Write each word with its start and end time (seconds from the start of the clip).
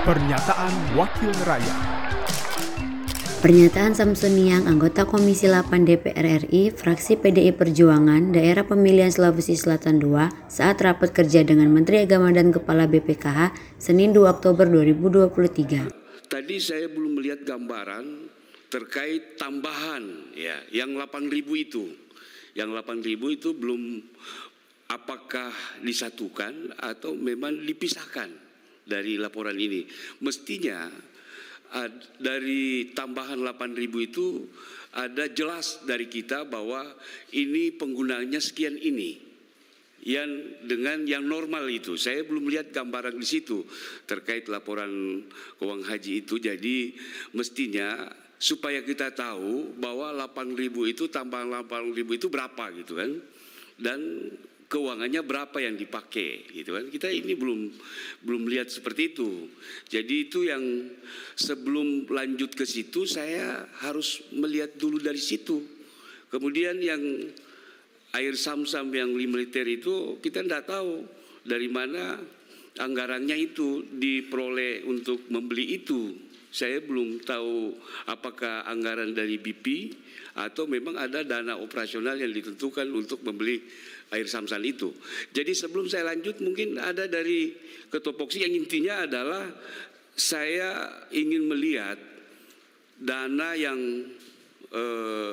Pernyataan 0.00 0.96
Wakil 0.96 1.28
Rakyat 1.44 1.80
Pernyataan 3.44 3.92
Samsun 3.92 4.32
Niang, 4.32 4.64
anggota 4.64 5.04
Komisi 5.04 5.44
8 5.44 5.84
DPR 5.84 6.48
RI, 6.48 6.72
fraksi 6.72 7.20
PDI 7.20 7.52
Perjuangan, 7.52 8.32
daerah 8.32 8.64
pemilihan 8.64 9.12
Sulawesi 9.12 9.60
Selatan 9.60 10.00
II, 10.00 10.32
saat 10.48 10.80
rapat 10.80 11.12
kerja 11.12 11.44
dengan 11.44 11.68
Menteri 11.68 12.08
Agama 12.08 12.32
dan 12.32 12.48
Kepala 12.48 12.88
BPKH, 12.88 13.52
Senin 13.76 14.16
2 14.16 14.24
Oktober 14.24 14.64
2023. 14.72 15.92
Tadi 16.32 16.56
saya 16.56 16.88
belum 16.88 17.20
melihat 17.20 17.44
gambaran 17.44 18.32
terkait 18.72 19.36
tambahan 19.36 20.32
ya, 20.32 20.64
yang 20.72 20.96
8.000 20.96 21.28
itu. 21.60 21.92
Yang 22.56 22.72
8.000 22.88 23.36
itu 23.36 23.52
belum 23.52 24.00
apakah 24.88 25.52
disatukan 25.84 26.72
atau 26.80 27.12
memang 27.12 27.52
dipisahkan 27.68 28.49
dari 28.90 29.14
laporan 29.14 29.54
ini. 29.54 29.86
Mestinya 30.26 30.90
dari 32.18 32.90
tambahan 32.90 33.38
8.000 33.38 34.08
itu 34.10 34.42
ada 34.90 35.30
jelas 35.30 35.86
dari 35.86 36.10
kita 36.10 36.42
bahwa 36.50 36.82
ini 37.30 37.70
penggunaannya 37.70 38.40
sekian 38.42 38.74
ini 38.74 39.30
yang 40.02 40.26
dengan 40.66 41.06
yang 41.06 41.22
normal 41.22 41.70
itu. 41.70 41.94
Saya 41.94 42.26
belum 42.26 42.50
lihat 42.50 42.74
gambaran 42.74 43.14
di 43.14 43.26
situ 43.28 43.62
terkait 44.08 44.50
laporan 44.50 45.22
keuangan 45.62 45.86
haji 45.86 46.26
itu. 46.26 46.42
Jadi 46.42 46.98
mestinya 47.38 48.10
supaya 48.40 48.82
kita 48.82 49.12
tahu 49.14 49.76
bahwa 49.78 50.10
8.000 50.16 50.72
itu 50.90 51.06
tambahan 51.06 51.62
8.000 51.68 52.18
itu 52.18 52.26
berapa 52.26 52.64
gitu 52.82 52.98
kan. 52.98 53.10
Dan 53.78 54.00
keuangannya 54.70 55.26
berapa 55.26 55.58
yang 55.58 55.74
dipakai 55.74 56.54
gitu 56.54 56.78
kan. 56.78 56.86
Kita 56.86 57.10
ini 57.10 57.34
belum 57.34 57.60
belum 58.22 58.42
lihat 58.46 58.70
seperti 58.70 59.10
itu. 59.12 59.50
Jadi 59.90 60.30
itu 60.30 60.46
yang 60.46 60.62
sebelum 61.34 62.06
lanjut 62.06 62.54
ke 62.54 62.62
situ 62.62 63.02
saya 63.02 63.66
harus 63.82 64.22
melihat 64.30 64.78
dulu 64.78 65.02
dari 65.02 65.18
situ. 65.18 65.58
Kemudian 66.30 66.78
yang 66.78 67.02
air 68.14 68.34
samsam 68.38 68.94
yang 68.94 69.10
militer 69.10 69.66
itu 69.66 70.22
kita 70.22 70.46
tidak 70.46 70.70
tahu 70.70 71.02
dari 71.42 71.66
mana 71.66 72.22
anggarannya 72.78 73.34
itu 73.34 73.82
diperoleh 73.90 74.86
untuk 74.86 75.26
membeli 75.34 75.82
itu 75.82 76.29
saya 76.50 76.82
belum 76.82 77.22
tahu 77.22 77.78
apakah 78.10 78.66
anggaran 78.66 79.14
dari 79.14 79.38
BP 79.38 79.94
atau 80.34 80.66
memang 80.66 80.98
ada 80.98 81.22
dana 81.22 81.54
operasional 81.58 82.18
yang 82.18 82.34
ditentukan 82.34 82.90
untuk 82.90 83.22
membeli 83.22 83.62
air 84.10 84.26
samsan 84.26 84.62
itu. 84.66 84.90
Jadi 85.30 85.54
sebelum 85.54 85.86
saya 85.86 86.10
lanjut 86.10 86.42
mungkin 86.42 86.78
ada 86.82 87.06
dari 87.06 87.54
ketopoksi 87.86 88.42
yang 88.42 88.54
intinya 88.54 89.06
adalah 89.06 89.46
saya 90.18 91.00
ingin 91.14 91.46
melihat 91.46 91.98
dana 92.98 93.54
yang 93.54 93.78
eh, 94.74 95.32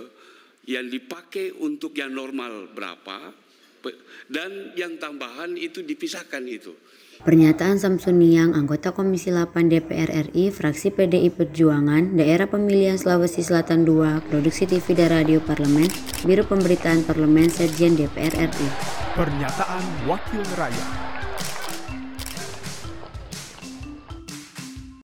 yang 0.67 0.85
dipakai 0.85 1.55
untuk 1.57 1.97
yang 1.97 2.13
normal 2.13 2.69
berapa 2.75 3.46
dan 4.27 4.75
yang 4.75 4.99
tambahan 4.99 5.55
itu 5.55 5.83
dipisahkan 5.83 6.43
itu. 6.47 6.75
Pernyataan 7.17 7.81
Samsun 7.81 8.21
Niang, 8.21 8.53
anggota 8.53 8.93
Komisi 8.93 9.33
8 9.33 9.73
DPR 9.73 10.29
RI, 10.29 10.53
fraksi 10.53 10.93
PDI 10.93 11.33
Perjuangan, 11.33 12.13
daerah 12.13 12.45
pemilihan 12.45 12.93
Sulawesi 12.93 13.41
Selatan 13.41 13.89
II, 13.89 14.21
produksi 14.29 14.69
TV 14.69 14.93
dan 14.93 15.09
radio 15.09 15.41
parlemen, 15.41 15.89
Biro 16.21 16.45
Pemberitaan 16.45 17.01
Parlemen 17.09 17.49
Sekjen 17.49 17.97
DPR 17.97 18.37
RI. 18.37 18.67
Pernyataan 19.17 19.81
Wakil 20.05 20.45
Rakyat 20.53 21.16